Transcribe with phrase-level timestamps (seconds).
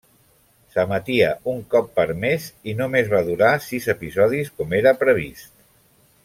[0.75, 5.55] S'emetia un cop per mes i només va durar sis episodis com era previst.